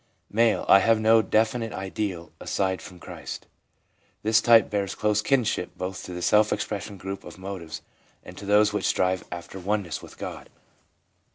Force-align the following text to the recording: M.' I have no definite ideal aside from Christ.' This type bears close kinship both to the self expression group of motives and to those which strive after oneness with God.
M.' 0.35 0.65
I 0.67 0.79
have 0.79 0.99
no 0.99 1.21
definite 1.21 1.73
ideal 1.73 2.31
aside 2.39 2.81
from 2.81 2.97
Christ.' 2.99 3.45
This 4.23 4.41
type 4.41 4.67
bears 4.67 4.95
close 4.95 5.21
kinship 5.21 5.77
both 5.77 6.03
to 6.05 6.13
the 6.15 6.23
self 6.23 6.51
expression 6.51 6.97
group 6.97 7.23
of 7.23 7.37
motives 7.37 7.83
and 8.23 8.35
to 8.39 8.47
those 8.47 8.73
which 8.73 8.87
strive 8.87 9.23
after 9.31 9.59
oneness 9.59 10.01
with 10.01 10.17
God. 10.17 10.49